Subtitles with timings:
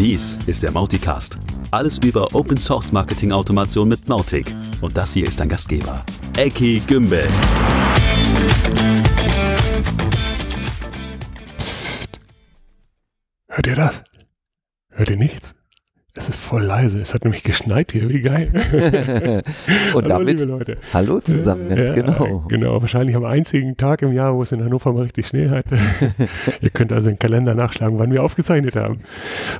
[0.00, 1.36] Dies ist der Mauticast.
[1.72, 4.50] Alles über Open Source Marketing Automation mit Mautic.
[4.80, 6.02] Und das hier ist dein Gastgeber,
[6.38, 7.28] Eki Gümbel.
[11.58, 12.18] Psst.
[13.48, 14.02] Hört ihr das?
[14.88, 15.54] Hört ihr nichts?
[16.20, 17.00] Es ist voll leise.
[17.00, 18.10] Es hat nämlich geschneit hier.
[18.10, 18.50] Wie geil.
[19.94, 20.76] Und hallo, damit liebe Leute.
[20.92, 22.44] hallo zusammen, ganz Ja, genau.
[22.46, 25.64] Genau, wahrscheinlich am einzigen Tag im Jahr, wo es in Hannover mal richtig Schnee hat.
[26.60, 29.00] Ihr könnt also den Kalender nachschlagen, wann wir aufgezeichnet haben.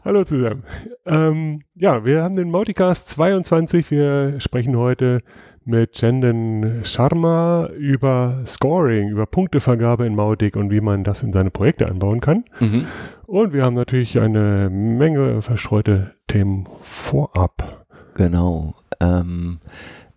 [0.04, 0.64] Hallo zusammen.
[1.06, 3.90] Ähm, ja, wir haben den Mauticast 22.
[3.90, 5.22] Wir sprechen heute
[5.70, 11.50] mit Chandan Sharma über Scoring, über Punktevergabe in Mautic und wie man das in seine
[11.50, 12.44] Projekte anbauen kann.
[12.58, 12.86] Mhm.
[13.26, 17.86] Und wir haben natürlich eine Menge verstreute Themen vorab.
[18.14, 18.74] Genau.
[18.98, 19.60] Ähm,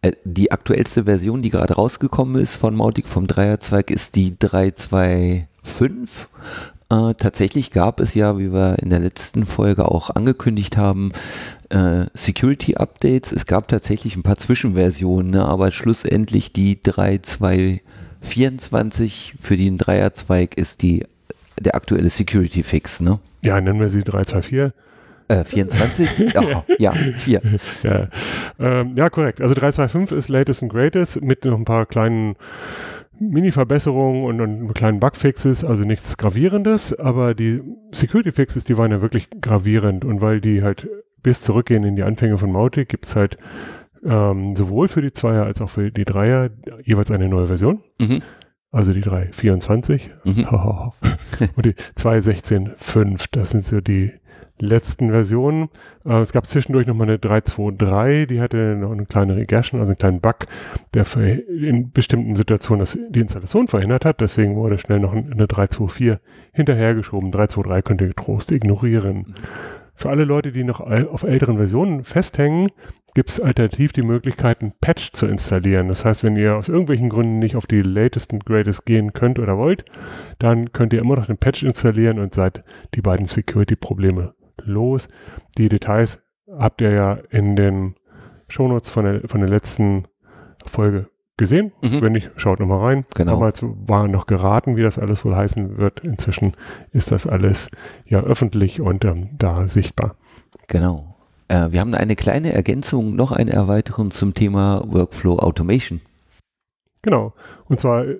[0.02, 6.28] äh, die aktuellste Version, die gerade rausgekommen ist von Mautic vom Dreierzweig, ist die 325.
[6.90, 11.12] Äh, tatsächlich gab es ja, wie wir in der letzten Folge auch angekündigt haben,
[11.74, 13.32] äh, Security Updates.
[13.32, 20.84] Es gab tatsächlich ein paar Zwischenversionen, ne, aber schlussendlich die 3.2.24 für den Dreierzweig ist
[20.84, 21.06] die
[21.60, 23.20] der aktuelle Security Fix, ne?
[23.44, 24.74] Ja, nennen wir sie 324.
[25.30, 26.10] Äh, 24?
[26.34, 27.42] ja, ja, 4.
[27.84, 28.08] Ja,
[28.60, 29.40] ähm, ja, korrekt.
[29.42, 32.36] Also 325 ist Latest and Greatest mit noch ein paar kleinen
[33.20, 39.30] Mini-Verbesserungen und, und kleinen Bugfixes, also nichts Gravierendes, aber die Security-Fixes, die waren ja wirklich
[39.40, 40.90] gravierend und weil die halt
[41.24, 43.38] bis zurückgehen in die Anfänge von Mautic, gibt es halt
[44.06, 46.50] ähm, sowohl für die Zweier als auch für die Dreier
[46.84, 47.82] jeweils eine neue Version.
[48.00, 48.22] Mhm.
[48.72, 50.46] Also die 324 Mhm.
[51.56, 53.28] und die 216.5.
[53.32, 54.12] Das sind so die
[54.60, 55.70] letzten Versionen.
[56.06, 59.98] Äh, es gab zwischendurch nochmal eine 323, die hatte noch eine kleine Regression, also einen
[59.98, 60.48] kleinen Bug,
[60.94, 64.22] der in bestimmten Situationen das, die Installation verhindert hat.
[64.22, 66.18] Deswegen wurde schnell noch eine 324
[66.52, 67.32] hinterhergeschoben.
[67.32, 69.36] 323 könnt ihr getrost ignorieren.
[69.96, 72.70] Für alle Leute, die noch auf älteren Versionen festhängen,
[73.14, 75.88] gibt es alternativ die Möglichkeit, einen Patch zu installieren.
[75.88, 79.38] Das heißt, wenn ihr aus irgendwelchen Gründen nicht auf die latest and greatest gehen könnt
[79.38, 79.86] oder wollt,
[80.40, 82.64] dann könnt ihr immer noch den Patch installieren und seid
[82.96, 84.34] die beiden Security-Probleme
[84.64, 85.10] los.
[85.58, 87.96] Die Details habt ihr ja in den
[88.50, 90.04] Shownotes von der, von der letzten
[90.68, 91.72] Folge gesehen.
[91.82, 92.02] Mhm.
[92.02, 93.06] Wenn nicht, schaut nochmal rein.
[93.16, 93.34] Genau.
[93.34, 96.02] Damals war noch geraten, wie das alles wohl heißen wird.
[96.02, 96.54] Inzwischen
[96.92, 97.70] ist das alles
[98.06, 100.16] ja öffentlich und ähm, da sichtbar.
[100.68, 101.16] Genau.
[101.48, 106.02] Äh, wir haben eine kleine Ergänzung, noch eine Erweiterung zum Thema Workflow Automation.
[107.02, 107.34] Genau.
[107.66, 108.20] Und zwar äh,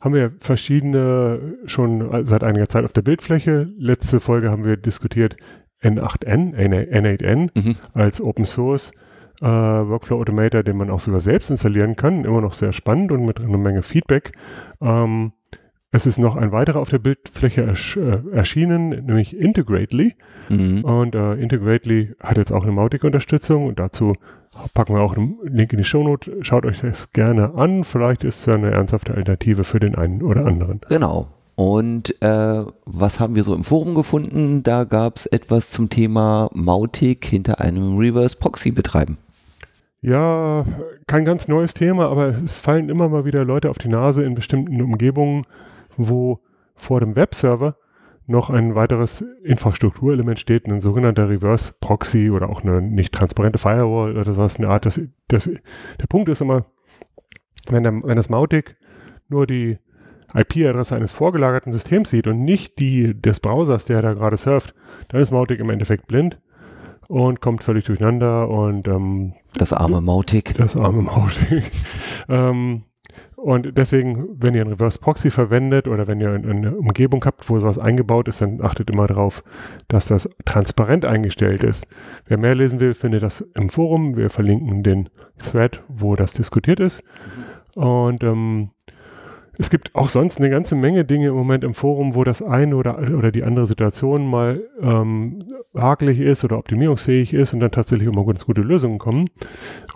[0.00, 3.68] haben wir verschiedene schon seit einiger Zeit auf der Bildfläche.
[3.76, 5.36] Letzte Folge haben wir diskutiert
[5.82, 7.76] N8N, N8N Mhm.
[7.94, 8.92] als Open Source
[9.42, 12.24] äh, Workflow Automator, den man auch sogar selbst installieren kann.
[12.24, 14.32] Immer noch sehr spannend und mit einer Menge Feedback.
[14.80, 15.32] Ähm,
[15.94, 20.14] es ist noch ein weiterer auf der Bildfläche ersch äh, erschienen, nämlich Integrately.
[20.48, 20.84] Mhm.
[20.84, 24.14] Und äh, Integrately hat jetzt auch eine Mautic-Unterstützung und dazu
[24.72, 26.38] packen wir auch einen Link in die Shownote.
[26.40, 27.84] Schaut euch das gerne an.
[27.84, 30.80] Vielleicht ist es ja eine ernsthafte Alternative für den einen oder anderen.
[30.88, 31.28] Genau.
[31.54, 34.62] Und äh, was haben wir so im Forum gefunden?
[34.62, 39.18] Da gab es etwas zum Thema Mautic hinter einem Reverse Proxy betreiben.
[40.04, 40.64] Ja,
[41.06, 44.34] kein ganz neues Thema, aber es fallen immer mal wieder Leute auf die Nase in
[44.34, 45.46] bestimmten Umgebungen,
[45.96, 46.40] wo
[46.74, 47.76] vor dem Webserver
[48.26, 54.16] noch ein weiteres Infrastrukturelement steht, ein sogenannter Reverse Proxy oder auch eine nicht transparente Firewall
[54.18, 54.86] oder sowas, eine Art.
[54.86, 56.66] Das, das, der Punkt ist immer,
[57.68, 58.76] wenn, der, wenn das Mautic
[59.28, 59.78] nur die
[60.34, 64.74] IP-Adresse eines vorgelagerten Systems sieht und nicht die des Browsers, der da gerade surft,
[65.08, 66.40] dann ist Mautic im Endeffekt blind
[67.12, 70.54] und kommt völlig durcheinander und ähm, Das arme Mautic.
[70.54, 71.70] das arme Mautic.
[72.30, 72.84] ähm,
[73.36, 77.50] und deswegen, wenn ihr ein Reverse Proxy verwendet oder wenn ihr eine, eine Umgebung habt,
[77.50, 79.44] wo sowas eingebaut ist, dann achtet immer darauf,
[79.88, 81.86] dass das transparent eingestellt ist.
[82.28, 84.16] Wer mehr lesen will, findet das im Forum.
[84.16, 87.04] Wir verlinken den Thread, wo das diskutiert ist.
[87.74, 88.70] Und ähm,
[89.58, 92.74] es gibt auch sonst eine ganze Menge Dinge im Moment im Forum, wo das eine
[92.76, 95.44] oder, oder die andere Situation mal ähm,
[95.76, 99.28] hakelig ist oder optimierungsfähig ist und dann tatsächlich immer ganz gute Lösungen kommen.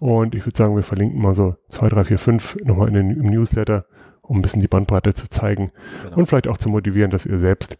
[0.01, 3.11] Und ich würde sagen, wir verlinken mal so 2, 3, 4, 5 nochmal in den,
[3.13, 3.87] im Newsletter,
[4.21, 5.73] um ein bisschen die Bandbreite zu zeigen
[6.03, 6.17] Genau.
[6.17, 7.79] und vielleicht auch zu motivieren, dass ihr selbst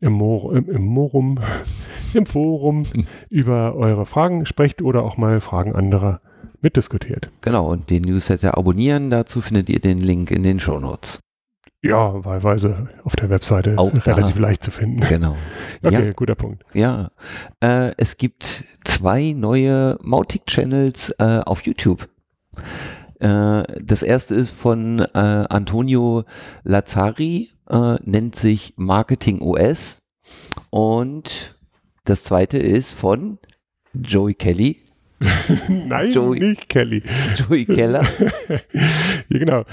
[0.00, 1.38] im, Mor im, im Morum,
[2.14, 2.82] im Forum
[3.30, 6.20] über eure Fragen sprecht oder auch mal Fragen anderer
[6.60, 7.30] mitdiskutiert.
[7.42, 9.10] Genau, und den Newsletter abonnieren.
[9.10, 11.20] Dazu findet ihr den Link in den Shownotes.
[11.84, 14.14] Ja, wahlweise auf der Webseite Auch ist da.
[14.14, 15.00] relativ leicht zu finden.
[15.08, 15.36] Genau.
[15.82, 16.64] Okay, Ja, guter Punkt.
[16.72, 17.10] ja.
[17.60, 22.08] Äh, es gibt zwei neue Mautic-Channels äh, auf YouTube.
[23.20, 26.24] Äh, das erste ist von äh, Antonio
[26.62, 30.00] Lazzari, äh, nennt sich Marketing OS
[30.70, 31.54] und
[32.06, 33.38] Das zweite ist von
[33.92, 34.80] Joey Kelly.
[35.68, 37.02] Nein, Joey- nicht Kelly.
[37.36, 38.02] Joey Keller.
[38.48, 39.64] ja, genau.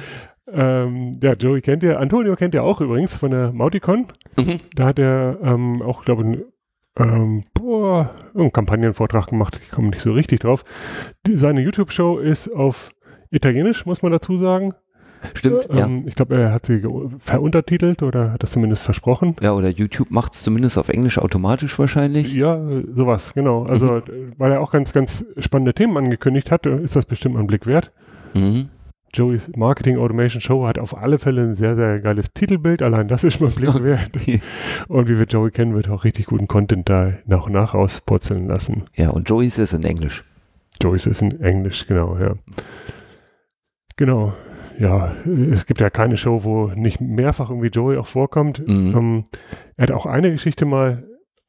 [0.54, 2.00] Ähm, ja, Joey kennt ihr.
[2.00, 4.08] Antonio kennt ihr auch übrigens von der Mauticon.
[4.38, 4.58] Mhm.
[4.76, 6.40] Da hat er ähm, auch, glaube ich,
[7.00, 9.60] ähm, boah, einen Kampagnenvortrag gemacht.
[9.64, 10.64] Ich komme nicht so richtig drauf.
[11.26, 12.92] Die, seine YouTube-Show ist auf
[13.30, 14.74] Italienisch, muss man dazu sagen.
[15.36, 15.86] Stimmt, ja.
[15.86, 16.84] Ähm, Ich glaube, er hat sie
[17.20, 19.36] veruntertitelt oder hat das zumindest versprochen.
[19.40, 22.34] Ja, oder YouTube macht es zumindest auf Englisch automatisch wahrscheinlich.
[22.34, 22.60] Ja,
[22.92, 23.64] sowas, genau.
[23.64, 24.02] Also, äh,
[24.38, 27.92] weil er auch ganz, ganz spannende Themen angekündigt hat, ist das bestimmt ein Blick wert.
[28.34, 28.70] Mhm.
[29.14, 32.82] Joey's Marketing Automation Show hat auf alle Fälle ein sehr, sehr geiles Titelbild.
[32.82, 34.42] Allein das ist schon mal ein Blick wert.
[34.88, 38.48] Und wie wir Joey kennen, wird auch richtig guten Content da nach und nach rauspurzeln
[38.48, 38.84] lassen.
[38.96, 40.24] Ja, und Joey's ist in Englisch.
[40.82, 42.36] Joey's ist in Englisch, genau, ja.
[43.98, 44.34] Genau.
[44.80, 45.14] Ja,
[45.52, 48.66] es gibt ja keine Show, wo nicht mehrfach irgendwie Joey auch vorkommt.
[48.68, 48.96] Mhm.
[48.96, 49.26] Ähm,
[49.78, 51.04] er hat auch eine Geschichte mal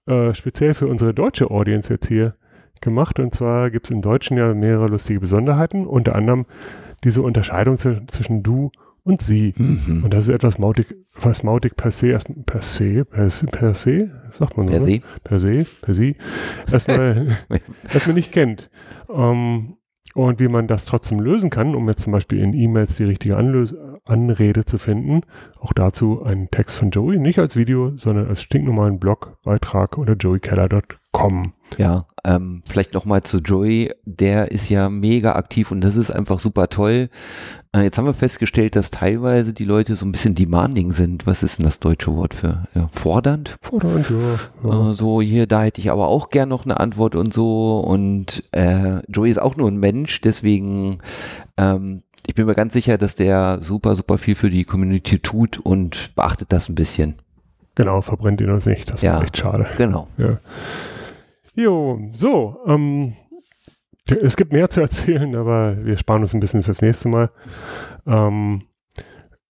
[0.06, 2.34] äh, speziell für unsere deutsche Audience jetzt hier
[2.82, 3.18] gemacht.
[3.18, 6.44] Und zwar gibt es im Deutschen ja mehrere lustige Besonderheiten, unter anderem
[7.04, 8.70] diese Unterscheidung zw- zwischen du
[9.04, 9.52] und sie.
[9.56, 10.04] Mhm.
[10.04, 13.74] Und das ist etwas mautig, was mautig per se, erst, per se, per se, per
[13.74, 14.86] se, sagt man so, Per ne?
[14.86, 15.02] se.
[15.24, 16.14] per se, per se,
[16.70, 17.36] erstmal,
[17.92, 18.70] erstmal nicht kennt.
[19.12, 19.74] Ähm,
[20.14, 23.36] und wie man das trotzdem lösen kann, um jetzt zum Beispiel in E-Mails die richtige
[23.38, 25.20] Anlös Anrede zu finden.
[25.58, 30.82] Auch dazu einen Text von Joey, nicht als Video, sondern als stinknormalen Blogbeitrag unter joeykeller.com.
[31.78, 33.92] Ja, ähm, vielleicht nochmal zu Joey.
[34.04, 37.08] Der ist ja mega aktiv und das ist einfach super toll.
[37.74, 41.26] Äh, jetzt haben wir festgestellt, dass teilweise die Leute so ein bisschen demanding sind.
[41.26, 42.64] Was ist denn das deutsche Wort für?
[42.74, 43.56] Ja, fordernd?
[43.62, 44.70] Fordernd, ja.
[44.70, 44.90] ja.
[44.90, 47.80] Äh, so, hier, da hätte ich aber auch gern noch eine Antwort und so.
[47.80, 50.98] Und äh, Joey ist auch nur ein Mensch, deswegen
[51.56, 55.58] ähm, ich bin mir ganz sicher, dass der super, super viel für die Community tut
[55.58, 57.16] und beachtet das ein bisschen.
[57.74, 58.90] Genau, verbrennt ihn uns nicht.
[58.90, 59.22] Das Ja.
[59.22, 59.66] echt schade.
[59.76, 60.06] Genau.
[60.18, 60.38] Ja.
[61.54, 63.14] Jo, so, ähm,
[64.08, 67.30] es gibt mehr zu erzählen, aber wir sparen uns ein bisschen fürs nächste Mal.
[68.06, 68.62] Ähm,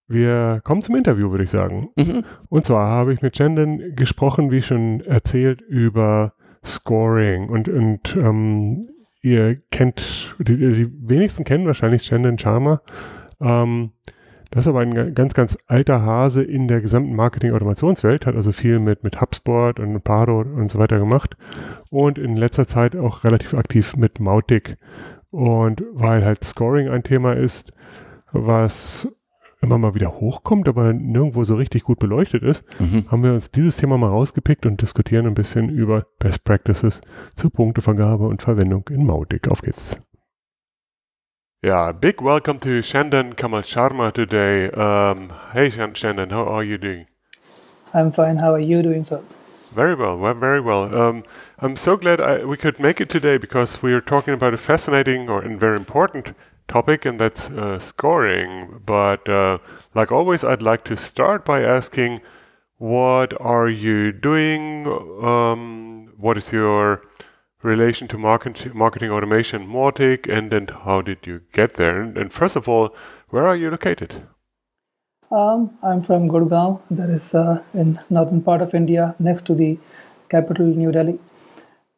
[0.09, 1.89] wir kommen zum Interview, würde ich sagen.
[1.97, 2.25] Mhm.
[2.49, 6.35] Und zwar habe ich mit Shandon gesprochen, wie schon erzählt, über
[6.65, 7.49] Scoring.
[7.49, 8.87] Und, und ähm,
[9.23, 12.83] ihr kennt, die, die wenigsten kennen wahrscheinlich Shandon Sharma.
[13.41, 13.93] Ähm,
[14.53, 18.53] das ist aber ein ga- ganz, ganz alter Hase in der gesamten Marketing-Automationswelt, hat also
[18.53, 21.37] viel mit, mit HubSpot und Paro und so weiter gemacht
[21.91, 24.77] und in letzter Zeit auch relativ aktiv mit Mautic.
[25.31, 27.73] Und weil halt Scoring ein Thema ist,
[28.33, 29.09] was
[29.63, 33.05] immer mal wieder hochkommt, aber nirgendwo so richtig gut beleuchtet ist, Mhm.
[33.11, 37.01] haben wir uns dieses Thema mal rausgepickt und diskutieren ein bisschen über Best Practices
[37.37, 39.49] zur Punktevergabe und Verwendung in Mautic.
[39.51, 39.97] Auf geht's.
[41.65, 44.69] Yeah, big welcome to Chandan Kamal Sharma today.
[44.71, 47.07] Um, hey Chandan, how are you doing?
[47.95, 48.39] I'm fine.
[48.39, 49.23] How are you doing, sir?
[49.73, 50.93] Very well, well very well.
[50.93, 51.23] Um,
[51.61, 54.57] I'm so glad I, we could make it today because we are talking about a
[54.57, 56.35] fascinating or and very important
[56.67, 58.81] topic, and that's uh, scoring.
[58.85, 59.59] But uh,
[59.95, 62.23] like always, I'd like to start by asking,
[62.79, 64.89] what are you doing?
[65.23, 67.03] Um, what is your
[67.63, 72.01] relation to market, marketing automation, Mautic, and then how did you get there?
[72.01, 72.95] And, and first of all,
[73.31, 74.23] where are you located?
[75.31, 79.79] Um, I'm from Gurgaon, that is uh, in northern part of India, next to the
[80.29, 81.19] capital, New Delhi.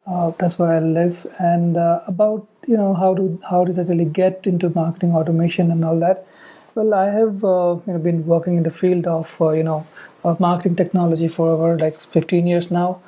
[0.07, 1.25] Uh, that's where I live.
[1.39, 5.71] And uh, about you know how do how did I really get into marketing automation
[5.71, 6.25] and all that?
[6.75, 9.87] Well, I have uh, you know been working in the field of uh, you know
[10.23, 13.01] of marketing technology for over like 15 years now.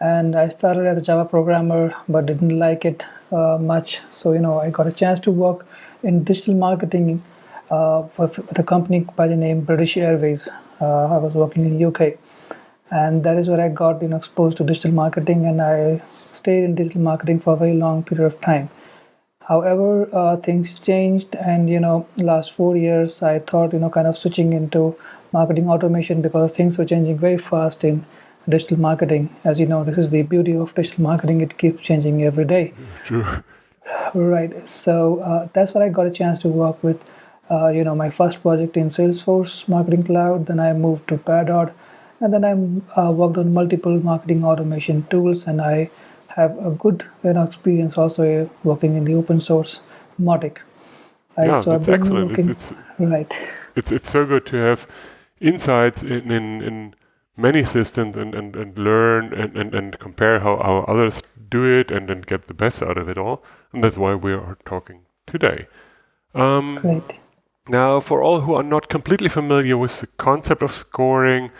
[0.00, 4.00] And I started as a Java programmer, but didn't like it uh, much.
[4.08, 5.66] So you know I got a chance to work
[6.02, 7.22] in digital marketing
[7.70, 10.48] uh, for, with a company by the name British Airways.
[10.80, 12.18] Uh, I was working in UK,
[12.90, 16.64] and that is where I got you know exposed to digital marketing, and I stayed
[16.64, 18.70] in digital marketing for a very long period of time.
[19.48, 24.06] However, uh, things changed, and you know, last four years, I thought you know, kind
[24.06, 24.96] of switching into
[25.32, 28.06] marketing automation because things were changing very fast in
[28.48, 29.34] digital marketing.
[29.44, 32.72] As you know, this is the beauty of digital marketing; it keeps changing every day.
[33.04, 33.24] True.
[34.14, 34.68] Right.
[34.68, 37.02] So uh, that's what I got a chance to work with.
[37.50, 40.46] Uh, you know, my first project in Salesforce Marketing Cloud.
[40.46, 41.72] Then I moved to Pardot,
[42.20, 45.46] and then I uh, worked on multiple marketing automation tools.
[45.46, 45.90] And I
[46.36, 49.80] have a good you know experience also working in the open source
[50.20, 50.58] Mautic.
[51.36, 51.46] Right.
[51.48, 52.38] Yeah, so that's excellent.
[52.38, 53.46] It's, it's, right.
[53.76, 54.86] it's it's so good to have
[55.40, 56.94] insights in in, in
[57.40, 61.90] many systems and, and, and learn and, and, and compare how, how others do it
[61.90, 63.42] and then get the best out of it all.
[63.72, 65.66] And that's why we are talking today.
[66.34, 67.18] Um, Great.
[67.68, 71.50] now, for all who are not completely familiar with the concept of scoring,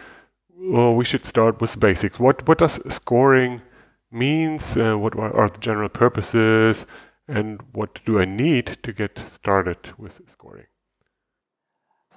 [0.57, 2.19] well, we should start with the basics.
[2.19, 3.63] What what does scoring
[4.11, 6.85] means, uh, what are the general purposes,
[7.27, 10.67] and what do I need to get started with scoring?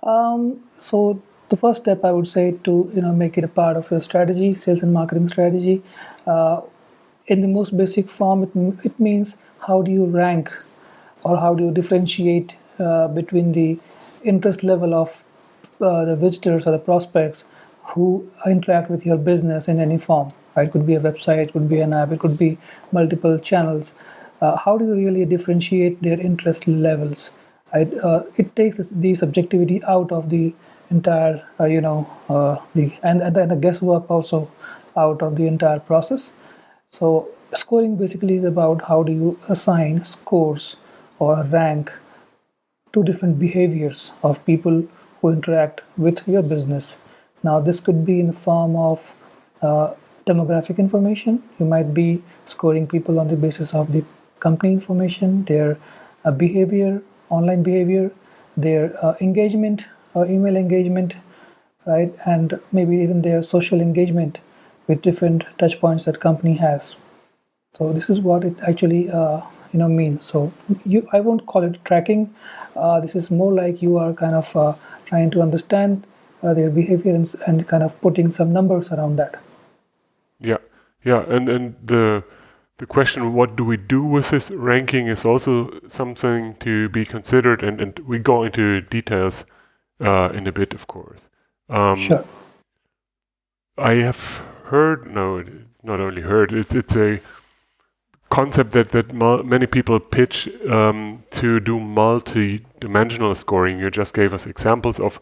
[0.01, 1.21] Um, so
[1.53, 4.01] the first step I would say to you know make it a part of your
[4.01, 5.81] strategy, sales and marketing strategy.
[6.25, 6.61] Uh,
[7.27, 10.51] in the most basic form, it, it means how do you rank
[11.23, 13.67] or how do you differentiate uh, between the
[14.25, 15.23] interest level of
[15.81, 17.45] uh, the visitors or the prospects
[17.91, 18.07] who
[18.47, 20.29] interact with your business in any form.
[20.55, 20.67] Right?
[20.67, 22.57] It could be a website, it could be an app, it could be
[22.91, 23.93] multiple channels.
[24.41, 27.29] Uh, how do you really differentiate their interest levels?
[27.73, 30.53] Uh, it takes the subjectivity out of the
[30.89, 34.51] entire, uh, you know, uh, the and, and the guesswork also
[34.95, 36.31] out of the entire process.
[36.91, 40.75] So scoring basically is about how do you assign scores
[41.19, 41.91] or rank
[42.93, 44.85] two different behaviors of people
[45.21, 46.97] who interact with your business.
[47.41, 49.13] Now, this could be in the form of
[49.61, 49.93] uh,
[50.25, 51.43] demographic information.
[51.59, 54.05] You might be scoring people on the basis of the
[54.39, 55.77] company information, their
[56.23, 58.11] uh, behavior, online behavior,
[58.55, 61.15] their uh, engagement, or email engagement,
[61.85, 64.39] right, and maybe even their social engagement
[64.87, 66.95] with different touch points that company has.
[67.75, 69.41] So this is what it actually uh,
[69.71, 70.25] you know means.
[70.25, 70.51] So
[70.85, 72.33] you, I won't call it tracking.
[72.75, 74.73] Uh, this is more like you are kind of uh,
[75.05, 76.05] trying to understand
[76.43, 79.41] uh, their behavior and, and kind of putting some numbers around that.
[80.39, 80.57] Yeah,
[81.03, 82.23] yeah, and and the
[82.77, 87.63] the question what do we do with this ranking is also something to be considered,
[87.63, 89.45] and and we go into details
[90.03, 91.29] uh, in a bit, of course.
[91.69, 92.25] Um, sure.
[93.77, 95.43] I have heard, no,
[95.83, 97.19] not only heard, it's it's a
[98.29, 99.13] concept that that
[99.45, 103.79] many people pitch um, to do multi-dimensional scoring.
[103.79, 105.19] You just gave us examples of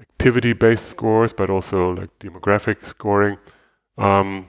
[0.00, 3.38] activity-based scores, but also like demographic scoring.
[3.98, 4.46] Um,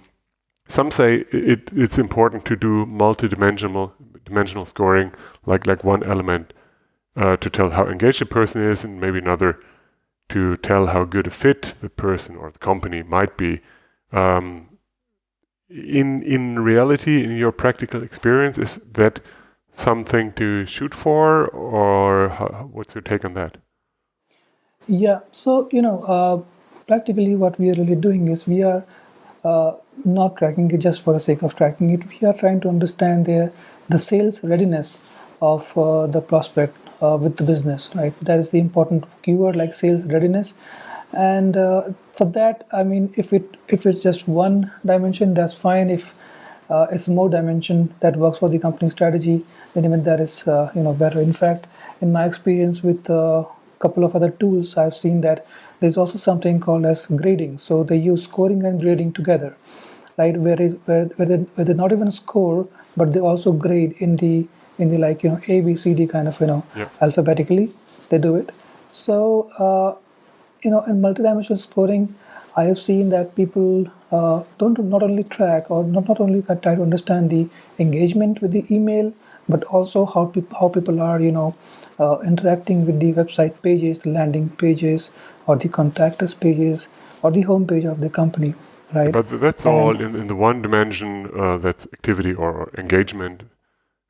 [0.68, 3.94] some say it, it's important to do multi-dimensional
[4.26, 5.12] dimensional scoring,
[5.46, 6.54] like like one element
[7.16, 9.60] uh, to tell how engaged a person is, and maybe another
[10.30, 13.62] to tell how good a fit the person or the company might be.
[14.12, 14.70] Um,
[15.70, 19.20] in in reality, in your practical experience, is that
[19.76, 23.58] something to shoot for, or how, what's your take on that?
[24.88, 26.44] Yeah, so you know, uh,
[26.88, 28.86] practically what we are really doing is we are
[29.44, 29.74] uh,
[30.06, 32.22] not tracking it just for the sake of tracking it.
[32.22, 33.54] We are trying to understand the
[33.90, 38.14] the sales readiness of uh, the prospect uh, with the business, right?
[38.22, 40.54] That is the important keyword, like sales readiness,
[41.14, 41.84] and uh,
[42.14, 45.90] for that, I mean, if it if it's just one dimension, that's fine.
[45.90, 46.16] If
[46.70, 49.42] uh, it's more dimension that works for the company strategy,
[49.74, 51.20] then even that is uh, you know better.
[51.22, 51.66] In fact,
[52.02, 53.46] in my experience with a
[53.80, 55.46] couple of other tools, I've seen that
[55.80, 57.60] there's also something called as grading.
[57.60, 59.56] So they use scoring and grading together,
[60.18, 60.36] right?
[60.38, 64.48] Where where where they, where they not even score, but they also grade in the
[64.78, 66.64] in the like you know A B C D kind of you know
[67.02, 67.68] alphabetically.
[68.10, 68.52] They do it.
[68.90, 69.96] So uh,
[70.64, 72.14] you know, in multidimensional scoring,
[72.56, 76.76] I have seen that people uh, don't not only track or not, not only try
[76.76, 77.48] to understand the
[77.80, 79.12] engagement with the email,
[79.50, 81.54] but also how people how people are you know
[82.00, 85.10] uh, interacting with the website pages, the landing pages,
[85.48, 86.88] or the contact us pages,
[87.24, 88.54] or the home page of the company,
[88.94, 89.12] right?
[89.12, 91.30] But that's and all in, in the one dimension.
[91.38, 93.44] Uh, that's activity or engagement.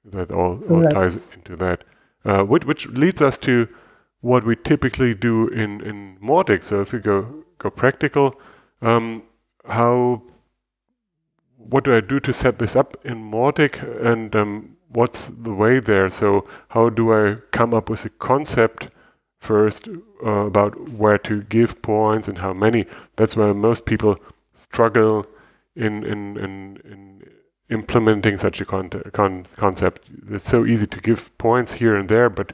[0.06, 0.94] That all, all right.
[0.94, 1.84] ties into that,
[2.26, 3.68] uh, which which leads us to
[4.20, 6.64] what we typically do in in Mautic.
[6.64, 8.40] So if we go go practical,
[8.82, 9.24] um,
[9.66, 10.22] how
[11.58, 15.80] what do I do to set this up in Mautic, and um, what's the way
[15.80, 16.10] there?
[16.10, 18.90] So how do I come up with a concept
[19.40, 19.88] first
[20.26, 22.86] uh, about where to give points and how many?
[23.16, 24.18] That's where most people
[24.54, 25.26] struggle
[25.76, 27.30] in in in, in
[27.70, 30.10] implementing such a con con concept.
[30.30, 32.54] It's so easy to give points here and there, but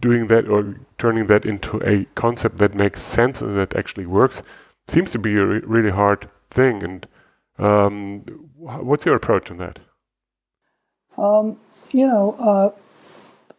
[0.00, 4.42] doing that or turning that into a concept that makes sense and that actually works
[4.88, 6.82] seems to be a re really hard thing.
[6.82, 7.06] And
[7.58, 8.20] um,
[8.56, 9.78] what's your approach on that?
[11.16, 11.58] Um,
[11.92, 12.70] you know, uh,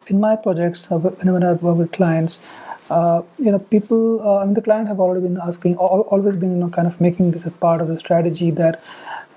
[0.08, 4.46] in my projects, uh, when I work with clients, uh, you know, people, uh, I
[4.46, 7.46] mean, the client have already been asking, always been, you know, kind of making this
[7.46, 8.84] a part of the strategy that,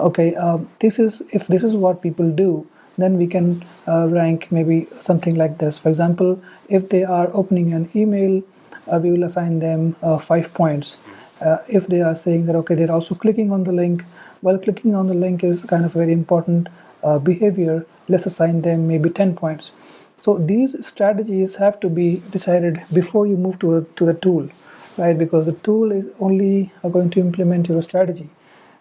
[0.00, 2.66] okay, um, this is if this is what people do,
[2.98, 3.54] then we can
[3.86, 5.78] uh, rank maybe something like this.
[5.78, 8.42] For example, if they are opening an email,
[8.90, 10.96] uh, we will assign them uh, five points.
[11.40, 14.02] Uh, if they are saying that, okay, they're also clicking on the link,
[14.42, 16.68] well, clicking on the link is kind of very important
[17.02, 19.70] uh, behavior, let's assign them maybe 10 points.
[20.26, 24.48] So these strategies have to be decided before you move to, a, to the tool,
[24.98, 25.16] right?
[25.16, 28.28] Because the tool is only going to implement your strategy.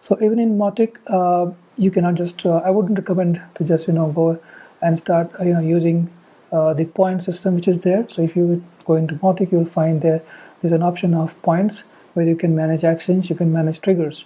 [0.00, 2.44] So even in Mautic, uh, you cannot just.
[2.44, 4.40] Uh, I wouldn't recommend to just you know go
[4.82, 6.10] and start uh, you know using
[6.50, 8.04] uh, the point system which is there.
[8.08, 10.22] So if you go into Mautic, you will find there
[10.62, 11.84] there's an option of points
[12.14, 14.24] where you can manage actions, you can manage triggers,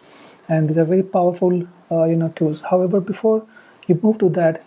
[0.49, 2.63] and these are very powerful uh, you know tools.
[2.71, 3.43] However, before
[3.91, 4.63] you move to that,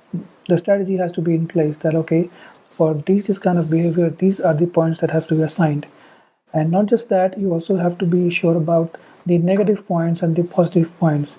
[0.47, 1.77] the strategy has to be in place.
[1.77, 2.29] That okay,
[2.69, 5.87] for these kind of behavior, these are the points that have to be assigned,
[6.53, 10.35] and not just that, you also have to be sure about the negative points and
[10.35, 11.33] the positive points,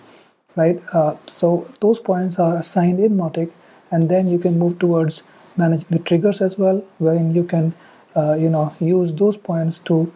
[0.57, 0.83] right?
[0.93, 3.53] Uh, so those points are assigned in Mautic,
[3.91, 5.23] and then you can move towards
[5.57, 7.75] managing the triggers as well, wherein you can,
[8.17, 10.13] uh, you know, use those points to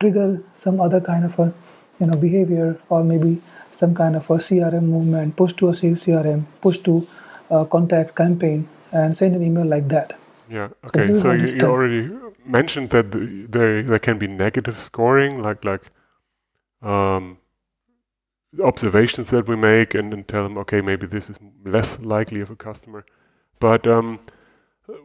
[0.00, 1.52] trigger some other kind of a,
[1.98, 3.40] you know, behavior or maybe
[3.72, 7.00] some kind of a CRM movement, push to a CRM, push to
[7.50, 10.18] a contact campaign, and send an email like that.
[10.48, 10.68] Yeah.
[10.84, 11.14] Okay.
[11.14, 12.10] So, you, you already
[12.44, 13.10] mentioned that
[13.50, 15.90] there there can be negative scoring, like like
[16.82, 17.38] um,
[18.62, 22.50] observations that we make, and then tell them, okay, maybe this is less likely of
[22.50, 23.04] a customer.
[23.60, 24.20] But um,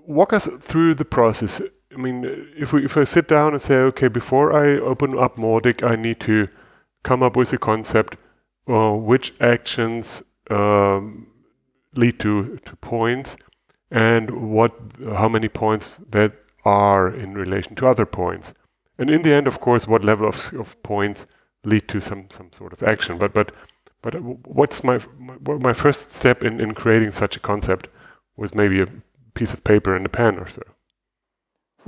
[0.05, 1.61] walk us through the process.
[1.93, 2.25] I mean,
[2.57, 5.95] if we if I sit down and say, okay, before I open up Mautic, I
[5.95, 6.47] need to
[7.03, 8.17] come up with a concept.
[8.67, 11.27] Uh, which actions um,
[11.95, 13.37] lead to to points,
[13.91, 14.73] and what
[15.15, 16.33] how many points that
[16.65, 18.53] are in relation to other points,
[18.97, 21.25] and in the end, of course, what level of, of points
[21.63, 23.17] lead to some some sort of action.
[23.17, 23.53] But but
[24.01, 27.87] but what's my my, my first step in in creating such a concept
[28.35, 28.87] was maybe a
[29.33, 30.63] piece of paper and a pen or so.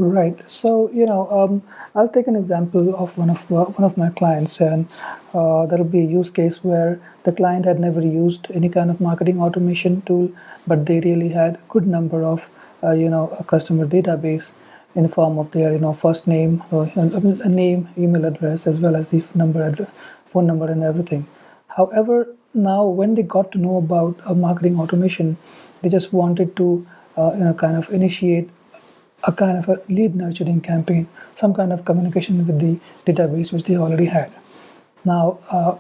[0.02, 0.40] Right.
[0.50, 1.62] So you know, um,
[1.94, 4.86] I'll take an example of one of uh, one of my clients, and
[5.34, 8.90] uh, there will be a use case where the client had never used any kind
[8.90, 10.32] of marketing automation tool,
[10.66, 12.50] but they really had a good number of
[12.82, 14.52] uh, you know a customer database
[14.96, 18.80] in the form of their you know first name, uh, a name, email address, as
[18.80, 19.92] well as the number address,
[20.28, 21.28] phone number, and everything.
[21.68, 25.36] However, now when they got to know about a marketing automation,
[25.82, 26.86] they just wanted to
[27.18, 28.50] uh, you know kind of initiate
[29.28, 32.76] a kind of a lead nurturing campaign, some kind of communication with the
[33.12, 34.32] database which they already had.
[35.06, 35.76] Now, uh,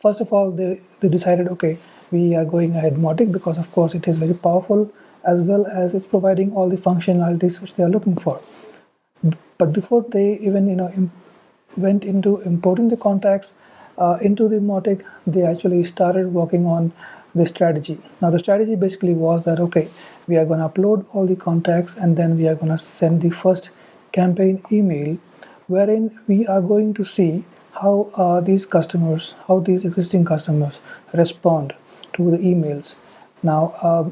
[0.00, 1.78] first of all, they, they decided, okay,
[2.10, 4.92] we are going ahead Mautic because, of course, it is very powerful
[5.24, 8.40] as well as it's providing all the functionalities which they are looking for.
[9.58, 11.12] But before they even, you know, imp-
[11.76, 13.54] went into importing the contacts
[13.98, 16.92] uh, into the Mautic, they actually started working on
[17.34, 17.98] the strategy.
[18.20, 19.88] Now the strategy basically was that okay,
[20.26, 23.22] we are going to upload all the contacts and then we are going to send
[23.22, 23.70] the first
[24.12, 25.18] campaign email
[25.66, 27.44] wherein we are going to see
[27.80, 30.82] how uh, these customers, how these existing customers
[31.14, 31.74] respond
[32.14, 32.96] to the emails.
[33.42, 34.10] Now, uh,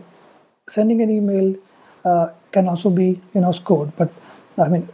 [0.68, 1.56] sending an email
[2.04, 4.12] uh, can also be you know scored, but
[4.56, 4.88] I mean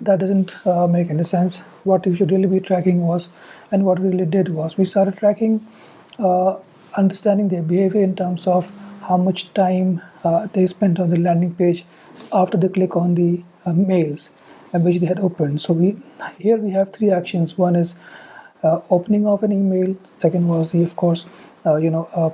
[0.00, 1.60] that doesn't uh, make any sense.
[1.84, 5.16] What we should really be tracking was, and what we really did was, we started
[5.16, 5.64] tracking
[6.18, 6.56] uh,
[6.96, 8.70] understanding their behavior in terms of
[9.02, 11.84] how much time uh, they spent on the landing page
[12.32, 15.62] after they click on the uh, mails which they had opened.
[15.62, 15.96] So we
[16.38, 17.58] here we have three actions.
[17.58, 17.94] One is
[18.62, 19.96] uh, opening of an email.
[20.16, 21.26] Second was the of course
[21.66, 22.30] uh, you know uh,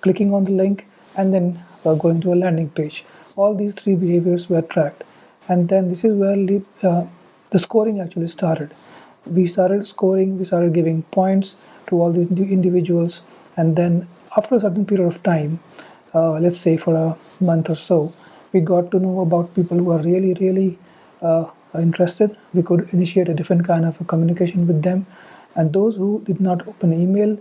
[0.00, 0.86] clicking on the link
[1.18, 3.04] and then uh, going to a landing page.
[3.36, 5.04] All these three behaviors were tracked,
[5.48, 8.72] and then this is where the scoring actually started.
[9.26, 10.38] We started scoring.
[10.38, 13.20] We started giving points to all these individuals
[13.56, 15.58] and then after a certain period of time
[16.14, 18.08] uh, let's say for a month or so
[18.52, 20.78] we got to know about people who are really really
[21.22, 21.44] uh,
[21.80, 22.36] interested.
[22.54, 25.06] We could initiate a different kind of a communication with them.
[25.54, 27.38] And those who did not open email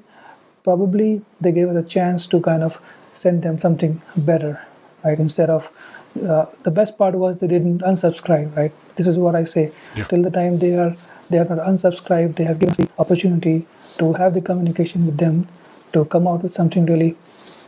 [0.64, 2.82] probably they gave us a chance to kind of
[3.14, 4.60] send them something better
[5.04, 5.20] right?
[5.20, 5.70] Instead of
[6.28, 8.72] uh, the best part was they didn't unsubscribe right?
[8.96, 9.72] This is what i say.
[9.96, 10.06] Yeah.
[10.06, 10.94] till the time they are
[11.30, 13.68] they are not unsubscribed they have given the opportunity
[14.00, 15.48] to have the communication with them
[15.96, 17.16] to come out with something really,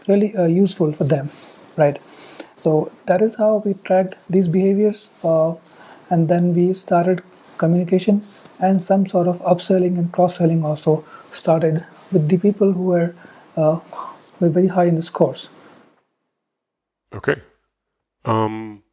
[0.08, 1.30] really uh, useful for them,
[1.78, 2.02] right?
[2.58, 5.56] So that is how we tracked these behaviors, uh,
[6.10, 7.24] and then we started
[7.58, 8.22] communication
[8.62, 13.16] and some sort of upselling and cross-selling also started with the people who were
[13.56, 13.80] uh,
[14.40, 15.50] were very high in the scores.
[17.14, 17.42] Okay.
[18.26, 18.84] Um,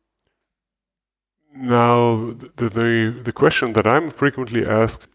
[1.54, 5.08] now the, the the question that I'm frequently asked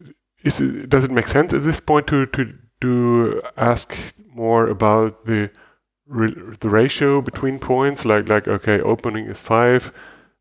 [0.43, 3.95] is: Does it make sense at this point to to to ask
[4.33, 5.49] more about the
[6.09, 9.93] the ratio between points like like okay opening is five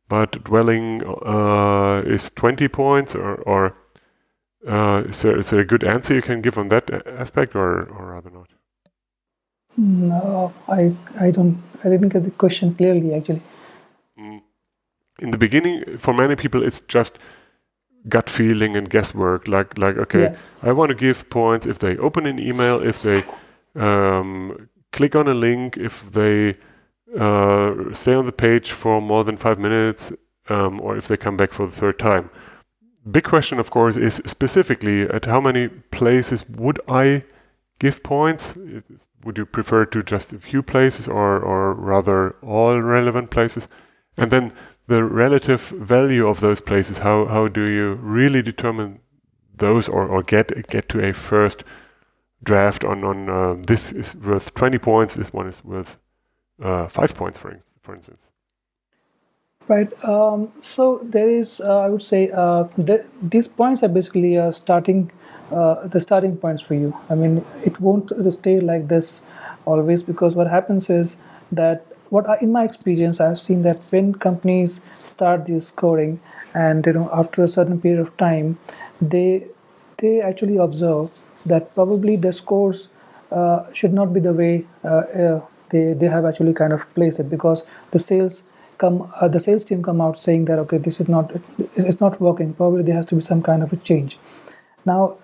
[0.08, 3.76] but dwelling uh, is 20 points or, or
[4.66, 7.82] uh, is, there, is there a good answer you can give on that aspect or,
[7.90, 8.48] or rather not
[9.76, 13.42] no I, I don't I didn't get the question clearly actually
[14.18, 14.40] mm.
[15.18, 17.18] in the beginning for many people it's just
[18.08, 19.48] gut feeling and guesswork.
[19.48, 20.36] Like like okay, yeah.
[20.62, 23.24] I want to give points if they open an email, if they
[23.74, 26.56] um, click on a link if they
[27.18, 30.12] uh, stay on the page for more than five minutes
[30.48, 32.30] um, or if they come back for the third time.
[33.10, 37.24] Big question, of course, is specifically at how many places would I
[37.78, 38.54] give points?
[39.24, 43.68] Would you prefer to just a few places or, or rather all relevant places?
[44.16, 44.52] And then
[44.88, 49.00] the relative value of those places, how, how do you really determine
[49.56, 51.62] those or, or get get to a first
[52.42, 55.98] draft on, on uh, this is worth 20 points, this one is worth
[56.62, 58.30] uh, 5 points, for, for instance?
[59.66, 59.92] Right.
[60.02, 64.50] Um, so there is, uh, I would say, uh, th- these points are basically uh,
[64.50, 65.10] starting
[65.52, 66.96] uh, the starting points for you.
[67.10, 69.22] I mean, it won't stay like this
[69.66, 71.16] always because what happens is
[71.52, 76.20] that what I, in my experience I've seen that when companies start this scoring
[76.54, 78.58] and you know after a certain period of time
[79.00, 79.46] they
[79.98, 81.10] they actually observe
[81.46, 82.88] that probably the scores
[83.30, 85.40] uh, should not be the way uh, uh,
[85.70, 88.42] they they have actually kind of placed it because the sales
[88.78, 91.32] come uh, the sales team come out saying that okay this is not
[91.76, 92.54] it's not working.
[92.54, 94.18] Probably there has to be some kind of a change.
[94.84, 95.16] Now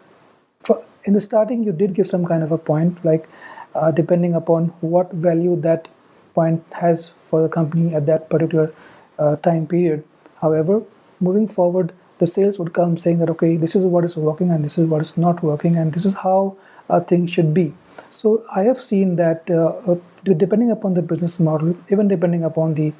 [1.05, 3.29] in the starting you did give some kind of a point like
[3.75, 5.89] uh, depending upon what value that
[6.35, 8.73] point has for the company at that particular
[9.19, 10.05] uh, time period.
[10.41, 10.83] However
[11.21, 14.65] moving forward the sales would come saying that okay this is what is working and
[14.65, 16.57] this is what is not working and this is how
[16.89, 17.73] a thing should be.
[18.11, 19.97] So i have seen that uh, uh,
[20.45, 22.93] depending upon the business model even depending upon the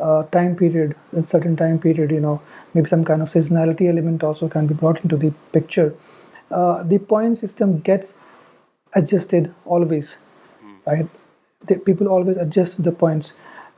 [0.00, 2.40] uh, time period in certain time period you know
[2.74, 5.94] maybe some kind of seasonality element also can be brought into the picture.
[6.50, 8.14] Uh, the point system gets
[8.94, 10.16] adjusted always
[10.86, 11.08] right
[11.66, 13.32] the, people always adjust the points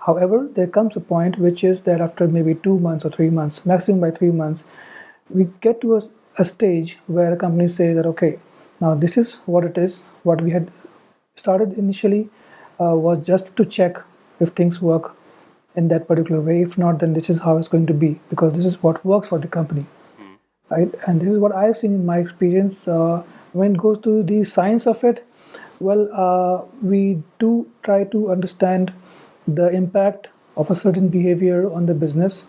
[0.09, 3.67] However, there comes a point which is that after maybe two months or three months,
[3.67, 4.65] maximum by three months,
[5.29, 6.03] we get to a,
[6.39, 8.39] a stage where a company says that, okay,
[8.81, 10.03] now this is what it is.
[10.23, 10.71] What we had
[11.35, 12.31] started initially
[12.81, 13.99] uh, was just to check
[14.41, 15.15] if things work
[15.75, 16.63] in that particular way.
[16.63, 19.29] If not, then this is how it's going to be because this is what works
[19.29, 19.85] for the company.
[20.71, 20.95] Right?
[21.07, 22.87] And this is what I've seen in my experience.
[22.87, 25.27] Uh, when it goes to the science of it,
[25.81, 28.93] well, uh, we do try to understand
[29.47, 32.45] the impact of a certain behavior on the business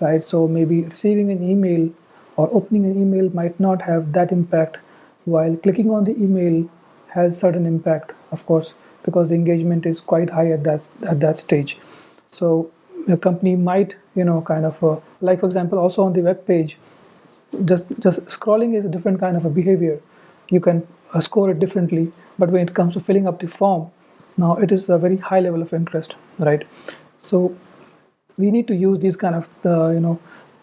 [0.00, 0.22] right?
[0.22, 1.90] So maybe receiving an email
[2.36, 4.78] or opening an email might not have that impact
[5.24, 6.68] while clicking on the email
[7.08, 11.38] has certain impact of course because the engagement is quite high at that at that
[11.38, 11.78] stage.
[12.28, 12.70] So
[13.08, 16.46] a company might you know kind of uh, like for example also on the web
[16.46, 16.76] page
[17.64, 20.00] just just scrolling is a different kind of a behavior.
[20.50, 20.86] You can
[21.20, 23.90] score it differently but when it comes to filling up the form
[24.36, 26.66] now it is a very high level of interest right?
[27.20, 27.56] So
[28.36, 30.18] we need to use these kind of uh, you know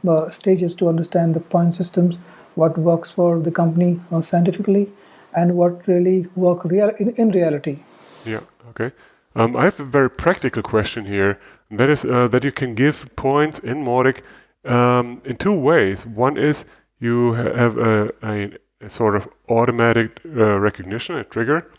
[0.07, 2.17] uh, stages to understand the point systems
[2.55, 4.91] what works for the company uh, scientifically
[5.33, 7.77] and what really work real in, in reality.
[8.25, 8.91] Yeah okay.
[9.35, 11.39] Um, i have a very practical question here.
[11.69, 14.23] That is uh, that you can give points in Mautic
[14.65, 16.05] um, in two ways.
[16.05, 16.65] One is
[16.99, 18.51] you have a, a,
[18.82, 21.72] a sort of automatic uh, recognition a trigger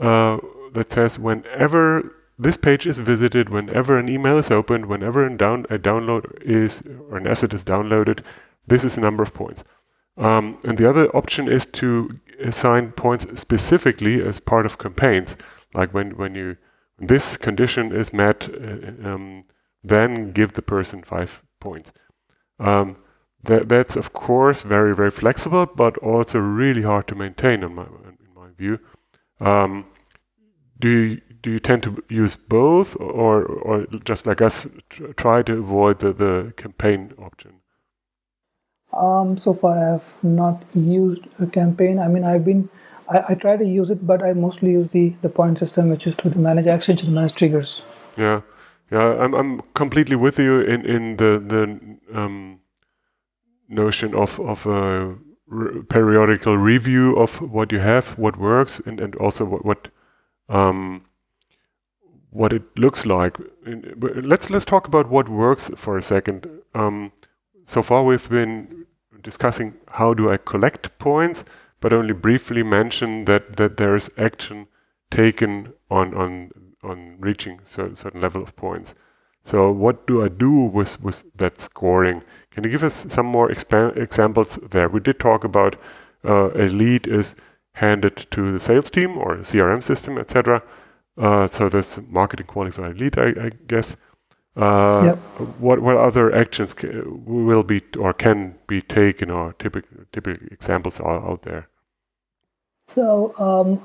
[0.00, 0.38] uh,
[0.72, 5.66] that says whenever this page is visited, whenever an email is opened, whenever a, down,
[5.70, 8.20] a download is or an asset is downloaded,
[8.66, 9.62] this is the number of points.
[10.16, 15.36] Um, and the other option is to assign points specifically as part of campaigns,
[15.74, 16.56] like when when you
[16.98, 19.44] this condition is met, uh, um,
[19.82, 21.92] then give the person five points.
[22.60, 22.96] Um,
[23.44, 27.84] that, that's of course very very flexible, but also really hard to maintain in my
[27.84, 28.78] in my view.
[29.40, 29.86] Um,
[30.78, 34.66] do you, do you tend to use both or, or just like us
[35.16, 37.60] try to avoid the, the campaign option?
[38.92, 41.98] Um, so far, I have not used a campaign.
[41.98, 42.68] I mean, I've been,
[43.08, 46.06] I, I try to use it, but I mostly use the, the point system, which
[46.06, 47.82] is to manage actions and manage triggers.
[48.16, 48.42] Yeah,
[48.90, 52.60] yeah, I'm, I'm completely with you in, in the, the um,
[53.68, 59.14] notion of, of a re periodical review of what you have, what works, and, and
[59.16, 59.88] also what, what
[60.48, 61.04] um,
[62.30, 63.36] what it looks like.
[63.64, 66.48] Let's let's talk about what works for a second.
[66.74, 67.12] Um,
[67.64, 68.86] so far, we've been
[69.22, 71.44] discussing how do I collect points,
[71.80, 74.66] but only briefly mention that that there is action
[75.10, 76.50] taken on on
[76.82, 78.94] on reaching a certain level of points.
[79.42, 82.22] So what do I do with with that scoring?
[82.54, 84.88] Can you give us some more examples there?
[84.88, 85.76] We did talk about
[86.24, 87.34] uh, a lead is
[87.72, 90.62] handed to the sales team or CRM system, etc.
[91.18, 93.96] Uh, so that's marketing qualified lead, I, I guess.
[94.56, 95.16] Uh, yep.
[95.58, 96.76] What what other actions
[97.26, 101.68] will be or can be taken, or typical typical examples are out there?
[102.86, 103.84] So um,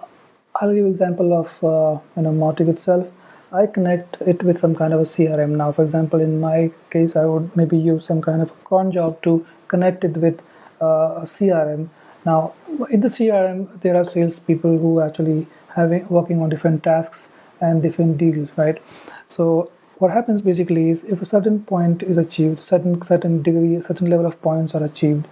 [0.56, 3.12] I'll give example of uh, you know Mautic itself.
[3.52, 5.56] I connect it with some kind of a CRM.
[5.58, 8.92] Now, for example, in my case, I would maybe use some kind of a cron
[8.92, 10.42] job to connect it with
[10.80, 11.90] uh, a CRM.
[12.26, 12.54] Now,
[12.92, 18.20] in the CRM, there are salespeople who actually having working on different tasks and different
[18.20, 18.80] deals, right?
[19.28, 24.12] So what happens basically is if a certain point is achieved, certain certain degree, certain
[24.12, 25.28] level of points are achieved.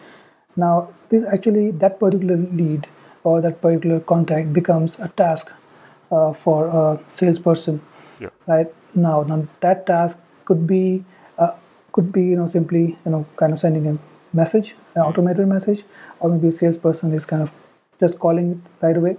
[0.56, 2.88] Now, this actually that particular lead
[3.24, 5.52] or that particular contact becomes a task
[6.12, 7.82] uh, for a salesperson
[8.20, 8.30] Yeah.
[8.48, 8.74] right?
[8.96, 11.04] Now now that task could be
[11.38, 11.52] uh,
[11.92, 13.98] could be you know simply you know kind of sending a
[14.34, 15.84] message an automated message
[16.20, 17.52] or maybe a salesperson is kind of
[18.00, 19.18] just calling it right away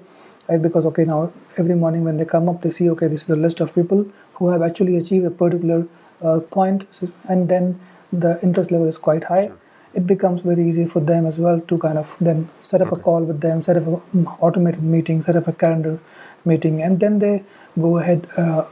[0.48, 0.62] right?
[0.62, 3.37] Because okay now every morning when they come up they see okay this is a
[3.37, 5.87] list of people who have actually achieved a particular
[6.22, 6.87] uh, point
[7.28, 7.80] and then
[8.12, 9.50] the interest level is quite high.
[9.94, 12.96] It becomes very easy for them as well to kind of then set up a
[12.96, 15.98] call with them set up a mm, automated meeting set up a calendar
[16.44, 17.42] meeting and then they
[17.80, 18.64] go ahead uh,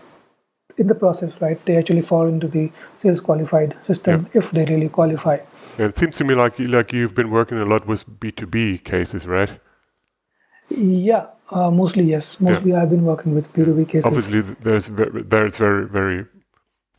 [0.78, 4.88] in the process, right, they actually fall into the sales qualified system if they really
[4.88, 5.38] qualify.
[5.78, 8.46] And it seems to me like like you've been working a lot with B two
[8.46, 9.50] B cases, right?
[10.68, 12.40] Yeah, uh, mostly yes.
[12.40, 14.06] Mostly I've been working with B2B cases.
[14.06, 16.26] Obviously, th- there's there it's very very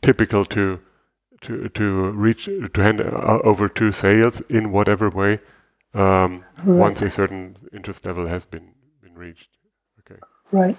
[0.00, 0.80] typical to
[1.42, 5.40] to to reach to hand uh, over to sales in whatever way
[5.94, 6.78] um, Right.
[6.80, 9.48] once a certain interest level has been been reached.
[10.00, 10.20] Okay.
[10.50, 10.78] Right.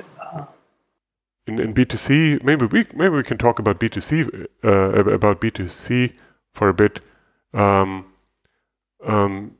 [1.50, 6.14] In, in B2C, maybe we maybe we can talk about B2C uh, about B2C
[6.54, 7.02] for a bit.
[7.54, 8.06] Um,
[9.04, 9.56] um,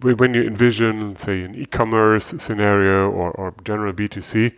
[0.00, 4.52] when you envision, say, an e-commerce scenario or, or general B2C,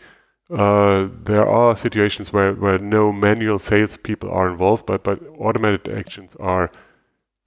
[0.50, 6.36] uh, there are situations where, where no manual salespeople are involved, but but automated actions
[6.36, 6.70] are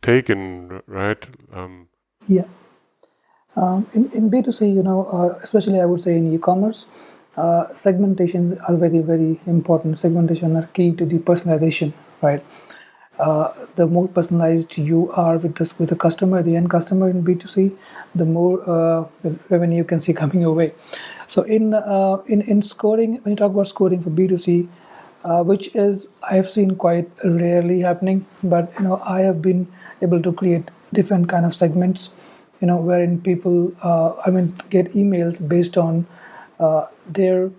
[0.02, 1.26] taken, right?
[1.54, 1.88] Um,
[2.28, 2.46] Yeah.
[3.56, 6.86] Um, in, in B2C, you know, uh, especially I would say in e-commerce,
[7.38, 10.00] uh, segmentations are very, very important.
[10.00, 12.44] Segmentation are key to the personalization, right?
[13.20, 17.22] Uh, the more personalized you are with this with the customer, the end customer in
[17.22, 17.76] B2C,
[18.16, 19.06] the more uh,
[19.50, 20.72] revenue you can see coming your way.
[21.28, 24.70] So in uh, in in scoring, when you talk about scoring for B2C,
[25.24, 29.68] uh, which is I have seen quite rarely happening, but you know I have been
[30.02, 32.12] able to create different kind of segments,
[32.62, 36.08] you know, wherein people uh, I mean get emails based on
[36.60, 37.50] uh, their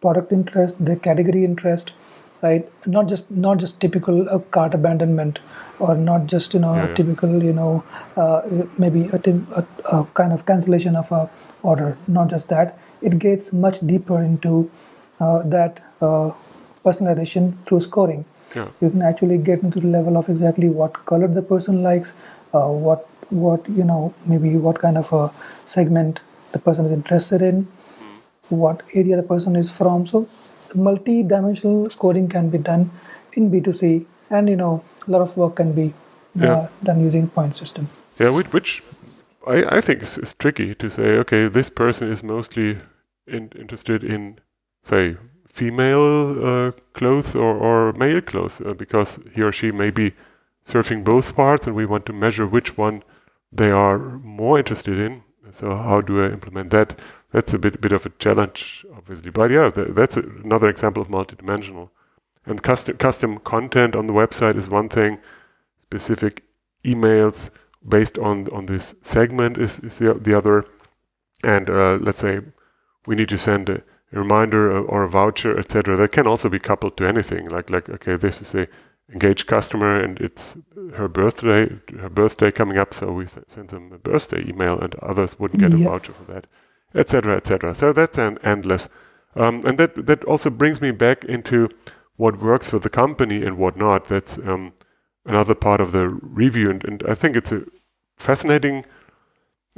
[0.00, 1.92] product interest, their category interest,
[2.42, 2.70] right?
[2.86, 5.40] Not just not just typical uh, cart abandonment,
[5.78, 6.94] or not just you know Yeah, yeah.
[6.94, 7.84] typical you know
[8.16, 8.42] uh,
[8.78, 9.64] maybe a, tim- a,
[9.96, 11.28] a kind of cancellation of a
[11.62, 11.96] order.
[12.06, 14.70] Not just that, it gets much deeper into
[15.20, 16.30] uh, that uh,
[16.84, 18.24] personalization through scoring.
[18.54, 18.68] yeah.
[18.80, 22.14] You can actually get into the level of exactly what color the person likes,
[22.54, 25.30] uh, what what you know maybe what kind of a
[25.66, 26.20] segment
[26.52, 27.66] the person is interested in,
[28.50, 30.06] what area the person is from.
[30.06, 30.26] So
[30.74, 32.90] multi-dimensional scoring can be done
[33.32, 35.94] in B2C, and you know a lot of work can be
[36.40, 36.68] uh, Yeah.
[36.82, 37.88] done using point system.
[38.20, 38.82] Yeah, which, which
[39.46, 42.78] I, I think is, is tricky to say, okay, this person is mostly
[43.26, 44.38] in, interested in,
[44.82, 50.12] say, female uh, clothes or, or male clothes, uh, because he or she may be
[50.66, 53.02] surfing both parts and we want to measure which one
[53.52, 55.22] they are more interested in.
[55.50, 56.98] So, how do I implement that?
[57.32, 59.30] That's a bit, bit of a challenge, obviously.
[59.30, 61.90] But yeah, th- that's a, another example of multidimensional.
[62.46, 65.18] And custom, custom content on the website is one thing,
[65.80, 66.42] specific
[66.84, 67.50] emails
[67.86, 70.64] based on on this segment is, is the, the other.
[71.44, 72.40] And uh, let's say
[73.06, 76.48] we need to send a, a reminder or- or a voucher etc that can also
[76.48, 78.68] be coupled to anything like like okay this is a
[79.12, 80.56] engaged customer and it's
[80.94, 84.94] her birthday her birthday coming up so we th- send them a birthday email and
[84.96, 86.46] others wouldn't get a voucher for that
[86.94, 88.88] etc etc so that's an endless
[89.36, 91.68] um, and that that also brings me back into
[92.16, 94.72] what works for the company and what not that's um,
[95.28, 97.62] another part of the review, and, and I think it's a
[98.16, 98.84] fascinating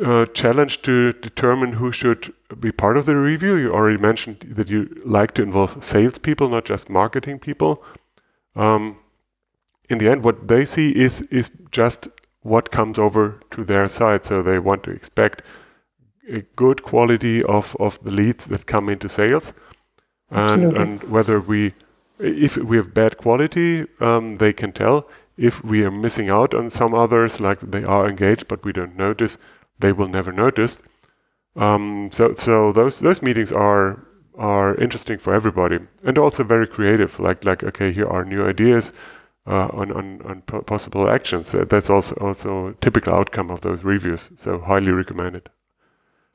[0.03, 3.57] uh, challenge to determine who should be part of the review.
[3.57, 7.85] You already mentioned that you like to involve salespeople, not just marketing people.
[8.57, 8.99] Um,
[9.91, 12.09] in the end, what they see is is just
[12.43, 14.25] what comes over to their side.
[14.25, 15.43] So they want to expect
[16.31, 19.53] a good quality of, of the leads that come into sales,
[20.31, 21.73] and and whether we
[22.19, 25.09] if we have bad quality, um, they can tell.
[25.37, 28.97] If we are missing out on some others, like they are engaged but we don't
[28.97, 29.39] notice,
[29.79, 30.83] they will never notice.
[31.57, 37.19] Um, so so those those meetings are are interesting for everybody and also very creative.
[37.19, 38.93] Like like okay, here are new ideas
[39.47, 41.53] uh, on on, on po- possible actions.
[41.53, 44.31] That's also also a typical outcome of those reviews.
[44.37, 45.49] So highly recommended.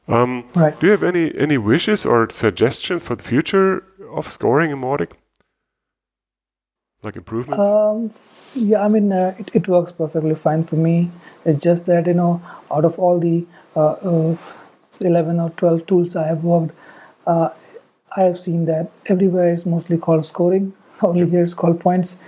[0.07, 0.79] Um, Right.
[0.79, 5.11] Do you have any any wishes or suggestions for the future of scoring in Mautic?
[7.03, 7.65] Like improvements?
[7.65, 8.11] Um,
[8.55, 11.11] yeah, I mean, uh, it, it works perfectly fine for me.
[11.45, 12.41] It's just that, you know,
[12.71, 14.37] out of all the uh, uh,
[15.01, 16.73] 11 or 12 tools I have worked,
[17.27, 17.49] uh,
[18.15, 22.19] I have seen that everywhere is mostly called scoring, only here it's called points.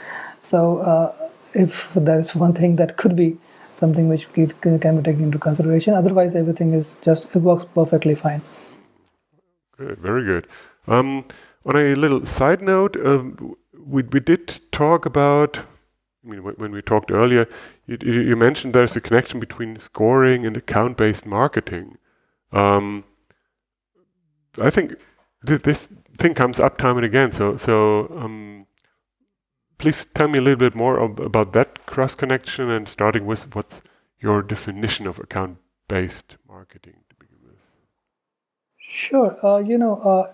[0.41, 5.23] So, uh, if there is one thing that could be something which can be taken
[5.23, 8.41] into consideration, otherwise, everything is just, it works perfectly fine.
[9.77, 10.47] Good, very good.
[10.87, 11.25] Um,
[11.65, 15.57] on a little side note, um, we we did talk about.
[16.25, 17.47] I mean, when we talked earlier,
[17.85, 21.97] you, you you mentioned there's a connection between scoring and account-based marketing.
[22.51, 23.05] Um,
[24.61, 24.95] I think
[25.45, 27.31] th- this thing comes up time and again.
[27.31, 28.66] So so um,
[29.77, 33.55] please tell me a little bit more ab- about that cross connection and starting with
[33.55, 33.81] what's
[34.19, 37.61] your definition of account-based marketing to begin with.
[38.79, 39.37] Sure.
[39.45, 40.33] Uh, you know, uh,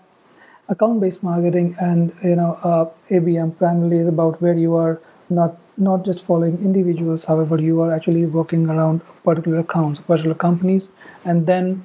[0.68, 6.04] account-based marketing and you know uh, ABM primarily is about where you are not not
[6.04, 7.24] just following individuals.
[7.24, 10.88] However, you are actually working around particular accounts, particular companies,
[11.24, 11.82] and then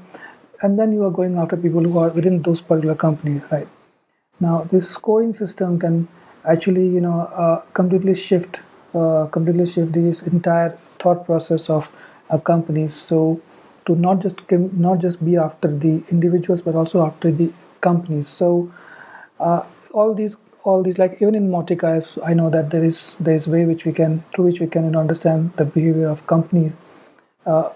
[0.61, 3.67] and then you are going after people who are within those particular companies, right?
[4.39, 6.07] Now, this scoring system can
[6.45, 8.59] actually, you know, uh, completely shift,
[8.93, 11.91] uh, completely shift this entire thought process of
[12.29, 12.95] uh, companies.
[12.95, 13.41] So,
[13.85, 18.27] to not just not just be after the individuals, but also after the companies.
[18.29, 18.71] So,
[19.39, 23.35] uh, all these, all these, like even in I've, I know that there is there
[23.35, 26.25] is way which we can through which we can you know, understand the behavior of
[26.27, 26.73] companies.
[27.45, 27.69] Uh,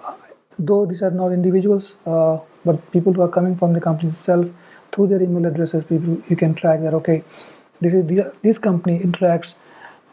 [0.60, 4.48] though these are not individuals, uh, but people who are coming from the company itself
[4.92, 6.94] through their email addresses, people you can track that.
[6.94, 7.24] Okay,
[7.84, 9.56] this is the, this company interacts.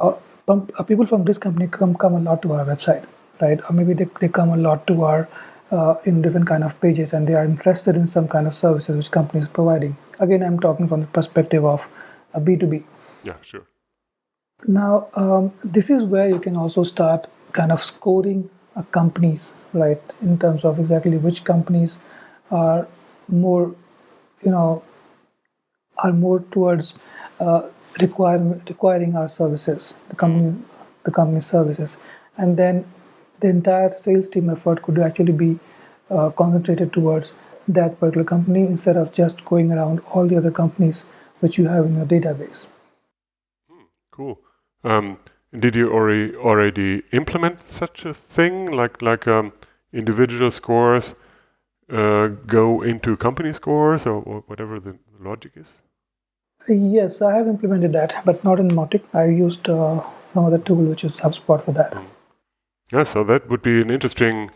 [0.01, 0.15] Uh,
[0.49, 3.07] uh, people from this company come come a lot to our website,
[3.41, 3.61] right?
[3.69, 5.29] Or maybe they, they come a lot to our
[5.71, 8.97] uh, in different kind of pages, and they are interested in some kind of services
[8.97, 9.97] which company is providing.
[10.19, 11.89] Again, I'm talking from the perspective of
[12.35, 12.85] a B2B.
[13.23, 13.67] Yeah, sure.
[14.67, 20.01] Now, um, this is where you can also start kind of scoring uh, companies, right?
[20.21, 21.99] In terms of exactly which companies
[22.51, 22.87] are
[23.29, 23.75] more,
[24.43, 24.83] you know,
[25.99, 26.95] are more towards
[27.41, 27.63] uh,
[28.01, 30.57] requirement requiring our services, the company,
[31.05, 31.97] the company services,
[32.37, 32.85] and then
[33.41, 35.59] the entire sales team effort could actually be
[36.11, 37.33] uh, concentrated towards
[37.67, 41.05] that particular company instead of just going around all the other companies
[41.41, 42.67] which you have in your database.
[44.11, 44.39] Cool.
[44.85, 45.19] Um,
[45.59, 49.53] did you already already implement such a thing, like like um,
[49.93, 51.15] individual scores
[51.91, 55.81] uh, go into company scores, or, or whatever the logic is?
[56.75, 59.03] Yes, I have implemented that, but not in Mautic.
[59.13, 61.97] I used uh, some other tool which is HubSpot for that.
[62.93, 64.51] Yeah, so that would be an interesting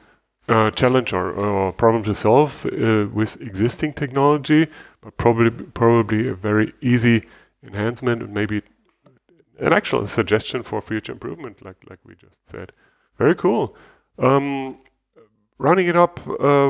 [0.48, 4.68] uh, challenge or, or problem to solve uh, with existing technology,
[5.00, 7.24] but probably probably a very easy
[7.62, 8.62] enhancement and maybe
[9.58, 12.72] an actual suggestion for future improvement, like like we just said.
[13.18, 13.76] Very cool.
[14.18, 14.78] Um,
[15.58, 16.68] rounding it up, uh,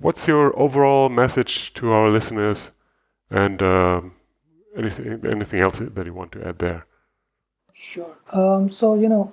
[0.00, 2.70] what's your overall message to our listeners,
[3.30, 4.12] and um
[4.76, 6.86] anything anything else that you want to add there?
[7.72, 8.16] Sure.
[8.32, 9.32] Um, so you know,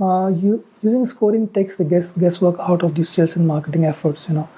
[0.00, 4.28] uh, you using scoring takes the guess guesswork out of the sales and marketing efforts.
[4.28, 4.48] You know,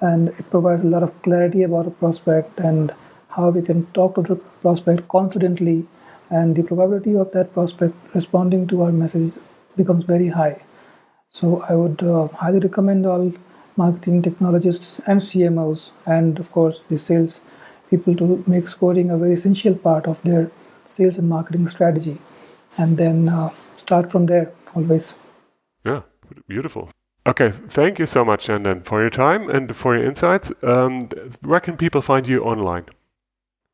[0.00, 2.94] and it provides a lot of clarity about a prospect and
[3.28, 5.86] how we can talk to the prospect confidently,
[6.30, 9.34] and the probability of that prospect responding to our message
[9.76, 10.60] becomes very high.
[11.30, 13.32] So I would uh, highly recommend all
[13.76, 17.40] marketing technologists and CMOs, and of course the sales
[17.90, 20.50] people to make scoring a very essential part of their
[20.88, 22.18] sales and marketing strategy,
[22.78, 25.16] and then uh, start from there always.
[25.84, 26.02] Yeah,
[26.48, 26.90] beautiful.
[27.26, 30.52] Okay, thank you so much, Chandan, for your time and for your insights.
[30.62, 31.08] Um,
[31.42, 32.86] where can people find you online?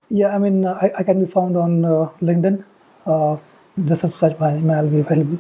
[0.09, 2.65] Yeah, I mean uh, I, I can be found on uh, LinkedIn.
[3.07, 3.37] Uh,
[3.85, 5.39] just as such my email will be available.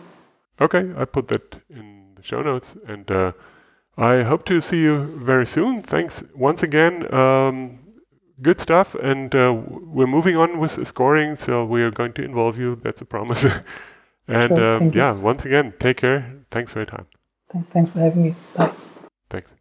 [0.60, 3.32] Okay, I put that in the show notes, and uh,
[3.96, 5.82] I hope to see you very soon.
[5.82, 7.12] Thanks once again.
[7.14, 7.78] Um,
[8.42, 9.52] good stuff, and uh,
[9.94, 12.76] we're moving on with scoring, so we are going to involve you.
[12.82, 13.44] That's a promise.
[14.28, 16.24] and Sure, um, yeah, once again, take care.
[16.50, 17.06] Thanks for your time.
[17.52, 18.34] Thank- Thanks for having me.
[18.56, 18.70] Bye.
[19.30, 19.54] Thanks.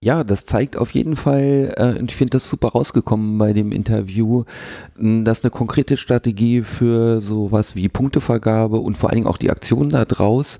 [0.00, 3.72] Ja, das zeigt auf jeden Fall, äh, und ich finde das super rausgekommen bei dem
[3.72, 4.44] Interview,
[4.98, 9.88] dass eine konkrete Strategie für sowas wie Punktevergabe und vor allen Dingen auch die Aktion
[9.88, 10.58] da draus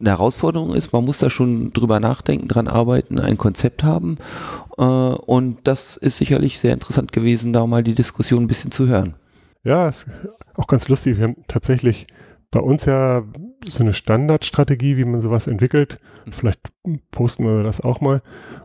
[0.00, 0.92] eine Herausforderung ist.
[0.92, 4.16] Man muss da schon drüber nachdenken, dran arbeiten, ein Konzept haben.
[4.76, 8.86] Äh, und das ist sicherlich sehr interessant gewesen, da mal die Diskussion ein bisschen zu
[8.86, 9.14] hören.
[9.64, 10.06] Ja, ist
[10.56, 11.18] auch ganz lustig.
[11.18, 12.06] Wir haben tatsächlich
[12.50, 13.24] bei uns ja
[13.70, 15.98] so eine Standardstrategie, wie man sowas entwickelt.
[16.30, 16.60] Vielleicht
[17.10, 18.22] posten wir das auch mal.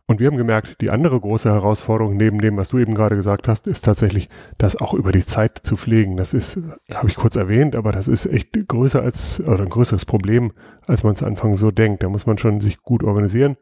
[0.08, 3.48] Und wir haben gemerkt, die andere große Herausforderung neben dem, was du eben gerade gesagt
[3.48, 6.18] hast, ist tatsächlich, das auch über die Zeit zu pflegen.
[6.18, 6.60] Das ist,
[6.92, 10.52] habe ich kurz erwähnt, aber das ist echt größer als, oder ein größeres Problem,
[10.88, 12.04] als man zu Anfang so denkt.
[12.04, 13.58] Da muss man schon sich gut organisieren.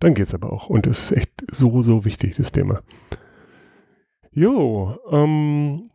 [0.00, 0.68] Dann geht es aber auch.
[0.68, 2.80] Und das ist echt so, so wichtig, das Thema.
[4.32, 5.90] Jo, ähm,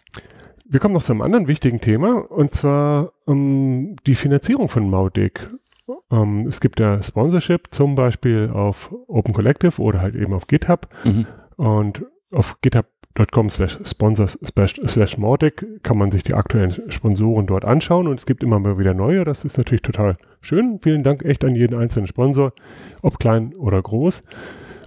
[0.69, 5.47] wir kommen noch zu einem anderen wichtigen Thema und zwar ähm, die Finanzierung von Mautic.
[6.11, 10.87] Ähm, es gibt ja Sponsorship zum Beispiel auf Open Collective oder halt eben auf GitHub
[11.03, 11.25] mhm.
[11.57, 18.07] und auf github.com slash sponsors slash Mautic kann man sich die aktuellen Sponsoren dort anschauen
[18.07, 19.25] und es gibt immer mal wieder neue.
[19.25, 20.79] Das ist natürlich total schön.
[20.83, 22.53] Vielen Dank echt an jeden einzelnen Sponsor,
[23.01, 24.23] ob klein oder groß.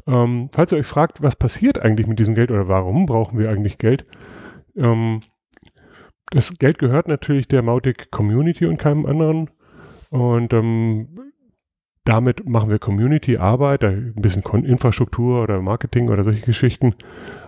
[0.07, 3.51] Ähm, falls ihr euch fragt, was passiert eigentlich mit diesem Geld oder warum brauchen wir
[3.51, 4.05] eigentlich Geld,
[4.77, 5.21] ähm,
[6.33, 9.51] das Geld gehört natürlich der Mautic Community und keinem anderen.
[10.11, 11.09] Und ähm,
[12.05, 16.95] damit machen wir Community-Arbeit, ein bisschen Infrastruktur oder Marketing oder solche Geschichten.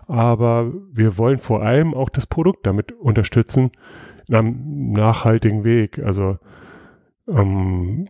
[0.07, 3.73] Aber wir wollen vor allem auch das Produkt damit unterstützen
[4.29, 5.99] in einem nachhaltigen Weg.
[5.99, 6.39] Also
[7.27, 8.09] ähm,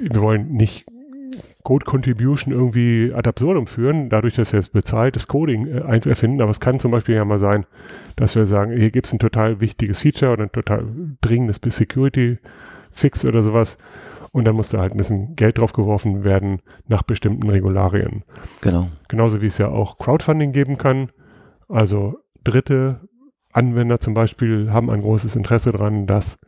[0.00, 0.86] wir wollen nicht
[1.62, 6.40] Code Contribution irgendwie ad absurdum führen, dadurch, dass wir jetzt bezahltes Coding äh, erfinden.
[6.40, 7.66] Aber es kann zum Beispiel ja mal sein,
[8.16, 10.86] dass wir sagen, hier gibt es ein total wichtiges Feature oder ein total
[11.20, 13.78] dringendes Security-Fix oder sowas.
[14.32, 18.24] Und dann muss da halt ein bisschen Geld drauf geworfen werden nach bestimmten Regularien.
[18.62, 18.88] Genau.
[19.08, 21.10] Genauso wie es ja auch Crowdfunding geben kann.
[21.68, 23.00] Also dritte
[23.52, 26.38] Anwender zum Beispiel haben ein großes Interesse daran, dass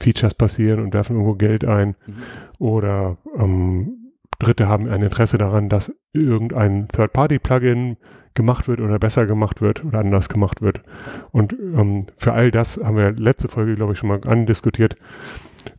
[0.00, 1.96] Features passieren und werfen irgendwo Geld ein.
[2.06, 2.14] Mhm.
[2.58, 4.01] Oder ähm,
[4.42, 7.96] Dritte haben ein Interesse daran, dass irgendein Third-Party-Plugin
[8.34, 10.82] gemacht wird oder besser gemacht wird oder anders gemacht wird.
[11.30, 14.96] Und ähm, für all das haben wir letzte Folge, glaube ich, schon mal andiskutiert.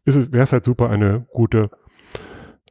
[0.05, 1.69] Wäre es halt super, eine gute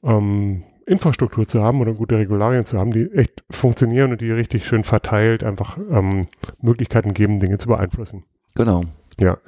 [0.02, 4.66] ähm, Infrastruktur zu haben oder gute Regularien zu haben, die echt funktionieren und die richtig
[4.66, 6.26] schön verteilt einfach ähm,
[6.60, 8.24] Möglichkeiten geben, Dinge zu beeinflussen.
[8.54, 8.82] Genau.
[9.18, 9.38] Ja.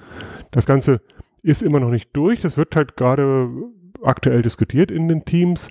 [0.51, 1.01] Das Ganze
[1.43, 2.41] ist immer noch nicht durch.
[2.41, 3.49] Das wird halt gerade
[4.03, 5.69] aktuell diskutiert in den Teams.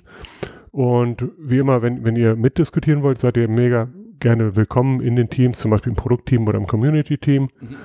[0.74, 3.86] Und wie immer, wenn, wenn ihr mitdiskutieren wollt, seid ihr mega
[4.18, 7.42] gerne willkommen in den Teams, zum Beispiel im Produktteam oder im Community-Team.
[7.42, 7.76] Mhm.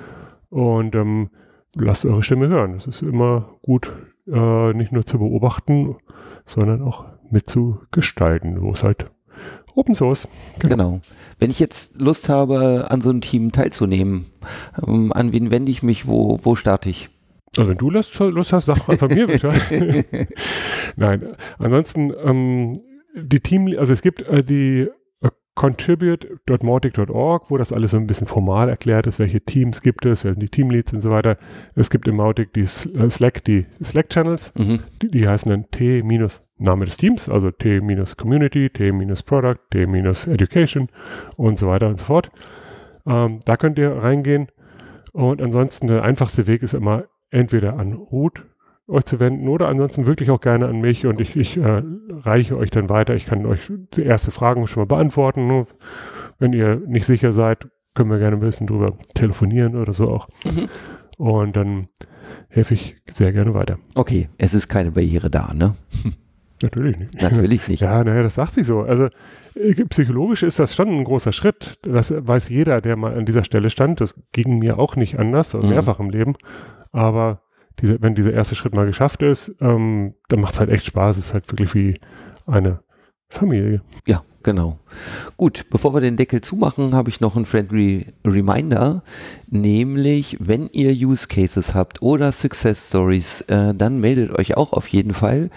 [0.48, 1.30] Und ähm,
[1.76, 2.74] lasst eure Stimme hören.
[2.74, 3.92] Es ist immer gut,
[4.26, 5.98] äh, nicht nur zu beobachten,
[6.46, 9.04] sondern auch mitzugestalten, wo es halt
[9.76, 10.26] Open Source.
[10.58, 10.74] Genau.
[10.74, 11.00] genau.
[11.38, 14.26] Wenn ich jetzt Lust habe, an so einem Team teilzunehmen,
[14.84, 17.08] ähm, an wen wende ich mich, wo, wo starte ich?
[17.60, 19.52] Also wenn du Lust, Lust hast, sag einfach mir bitte.
[20.96, 22.80] Nein, ansonsten ähm,
[23.14, 24.88] die Team, also es gibt äh, die
[25.20, 30.24] äh, contribute.mautic.org, wo das alles so ein bisschen formal erklärt ist, welche Teams gibt es,
[30.24, 31.36] wer sind die Teamleads und so weiter.
[31.74, 34.78] Es gibt im Mautic die äh, Slack, die Slack-Channels, mhm.
[35.02, 36.02] die, die, heißen dann T-
[36.56, 40.88] Name des Teams, also T-Community, T-Product, T-Education
[41.36, 42.30] und so weiter und so fort.
[43.06, 44.48] Ähm, da könnt ihr reingehen.
[45.12, 48.44] Und ansonsten der einfachste Weg ist immer entweder an Ruth
[48.90, 52.56] euch zu wenden oder ansonsten wirklich auch gerne an mich und ich, ich äh, reiche
[52.56, 53.14] euch dann weiter.
[53.14, 55.66] Ich kann euch die erste Fragen schon mal beantworten.
[56.38, 60.28] Wenn ihr nicht sicher seid, können wir gerne ein bisschen drüber telefonieren oder so auch.
[60.44, 60.68] Mhm.
[61.18, 61.88] Und dann
[62.48, 63.78] helfe ich sehr gerne weiter.
[63.94, 65.74] Okay, es ist keine Barriere da, ne?
[66.62, 67.20] Natürlich nicht.
[67.22, 67.80] Natürlich nicht.
[67.80, 68.80] Ja, naja, das sagt sich so.
[68.80, 69.08] Also
[69.54, 71.78] äh, psychologisch ist das schon ein großer Schritt.
[71.82, 74.00] Das weiß jeder, der mal an dieser Stelle stand.
[74.00, 75.74] Das ging mir auch nicht anders, also mhm.
[75.74, 76.34] mehrfach im Leben.
[76.92, 77.42] Aber
[77.80, 81.16] diese, wenn dieser erste Schritt mal geschafft ist, ähm, dann macht es halt echt Spaß.
[81.16, 81.94] Es ist halt wirklich wie
[82.46, 82.80] eine
[83.28, 83.82] Familie.
[84.06, 84.78] Ja, genau.
[85.36, 89.02] Gut, bevor wir den Deckel zumachen, habe ich noch ein friendly Reminder,
[89.48, 94.88] nämlich wenn ihr Use Cases habt oder Success Stories, äh, dann meldet euch auch auf
[94.88, 95.50] jeden Fall.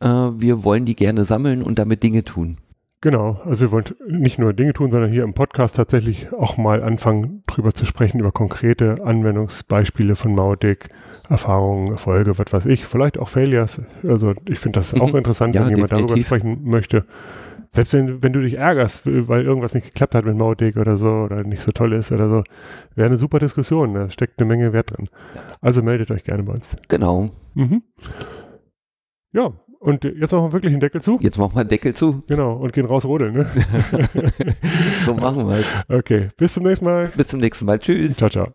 [0.00, 2.58] Äh, wir wollen die gerne sammeln und damit Dinge tun.
[3.06, 6.82] Genau, also wir wollen nicht nur Dinge tun, sondern hier im Podcast tatsächlich auch mal
[6.82, 10.88] anfangen, drüber zu sprechen, über konkrete Anwendungsbeispiele von Mautic,
[11.28, 13.80] Erfahrungen, Erfolge, was weiß ich, vielleicht auch Failures.
[14.02, 15.02] Also ich finde das mhm.
[15.02, 16.28] auch interessant, ja, wenn jemand definitiv.
[16.28, 17.04] darüber sprechen möchte.
[17.70, 21.08] Selbst wenn, wenn du dich ärgerst, weil irgendwas nicht geklappt hat mit Mautic oder so
[21.08, 22.42] oder nicht so toll ist oder so,
[22.96, 23.94] wäre eine super Diskussion.
[23.94, 25.08] Da steckt eine Menge Wert drin.
[25.60, 26.76] Also meldet euch gerne bei uns.
[26.88, 27.26] Genau.
[27.54, 27.84] Mhm.
[29.32, 31.18] Ja, und jetzt machen wir wirklich einen Deckel zu?
[31.20, 32.22] Jetzt machen wir einen Deckel zu.
[32.26, 33.34] Genau, und gehen raus rodeln.
[33.34, 33.46] Ne?
[35.06, 35.66] so machen wir es.
[35.88, 37.12] Okay, bis zum nächsten Mal.
[37.16, 37.78] Bis zum nächsten Mal.
[37.78, 38.16] Tschüss.
[38.16, 38.54] Ciao, ciao.